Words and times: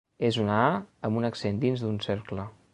És 0.29 0.37
una 0.43 0.55
‘a’ 0.61 0.71
amb 1.09 1.21
un 1.21 1.29
accent 1.31 1.63
dins 1.67 1.85
d’un 1.87 2.03
cercle. 2.11 2.51